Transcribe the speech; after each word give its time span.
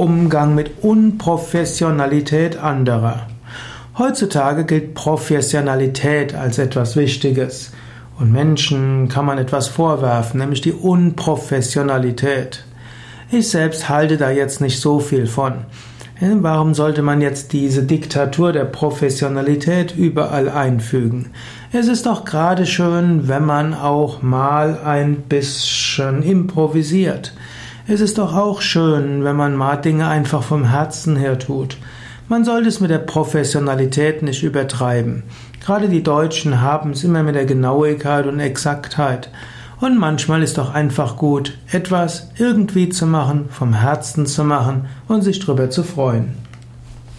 Umgang 0.00 0.54
mit 0.54 0.82
Unprofessionalität 0.82 2.56
anderer. 2.56 3.26
Heutzutage 3.98 4.64
gilt 4.64 4.94
Professionalität 4.94 6.34
als 6.34 6.56
etwas 6.56 6.96
Wichtiges. 6.96 7.72
Und 8.18 8.32
Menschen 8.32 9.10
kann 9.10 9.26
man 9.26 9.36
etwas 9.36 9.68
vorwerfen, 9.68 10.40
nämlich 10.40 10.62
die 10.62 10.72
Unprofessionalität. 10.72 12.64
Ich 13.30 13.50
selbst 13.50 13.90
halte 13.90 14.16
da 14.16 14.30
jetzt 14.30 14.62
nicht 14.62 14.80
so 14.80 15.00
viel 15.00 15.26
von. 15.26 15.66
Warum 16.18 16.72
sollte 16.72 17.02
man 17.02 17.20
jetzt 17.20 17.52
diese 17.52 17.82
Diktatur 17.82 18.52
der 18.52 18.64
Professionalität 18.64 19.94
überall 19.94 20.48
einfügen? 20.48 21.30
Es 21.72 21.88
ist 21.88 22.06
doch 22.06 22.24
gerade 22.24 22.64
schön, 22.64 23.28
wenn 23.28 23.44
man 23.44 23.74
auch 23.74 24.22
mal 24.22 24.78
ein 24.82 25.16
bisschen 25.16 26.22
improvisiert. 26.22 27.34
Es 27.86 28.00
ist 28.00 28.18
doch 28.18 28.36
auch 28.36 28.60
schön, 28.60 29.24
wenn 29.24 29.36
man 29.36 29.56
mal 29.56 29.76
Dinge 29.76 30.06
einfach 30.06 30.42
vom 30.42 30.64
Herzen 30.64 31.16
her 31.16 31.38
tut. 31.38 31.78
Man 32.28 32.44
sollte 32.44 32.68
es 32.68 32.80
mit 32.80 32.90
der 32.90 32.98
Professionalität 32.98 34.22
nicht 34.22 34.42
übertreiben. 34.42 35.24
Gerade 35.64 35.88
die 35.88 36.02
Deutschen 36.02 36.60
haben 36.60 36.90
es 36.90 37.04
immer 37.04 37.22
mit 37.22 37.34
der 37.34 37.46
Genauigkeit 37.46 38.26
und 38.26 38.38
Exaktheit. 38.38 39.30
Und 39.80 39.98
manchmal 39.98 40.42
ist 40.42 40.58
doch 40.58 40.74
einfach 40.74 41.16
gut, 41.16 41.58
etwas 41.72 42.30
irgendwie 42.36 42.90
zu 42.90 43.06
machen, 43.06 43.48
vom 43.50 43.72
Herzen 43.72 44.26
zu 44.26 44.44
machen 44.44 44.86
und 45.08 45.22
sich 45.22 45.40
drüber 45.40 45.70
zu 45.70 45.82
freuen. 45.82 46.36